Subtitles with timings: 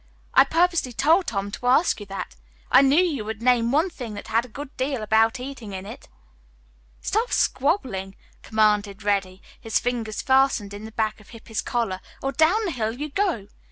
[0.33, 2.35] "I purposely told Tom to ask you that.
[2.71, 6.09] I knew you'd name one that had a good deal about eating in it."
[7.01, 12.65] "Stop squabbling," commanded Reddy, his fingers fastened in the back of Hippy's collar, "or down
[12.65, 13.45] the hill you go.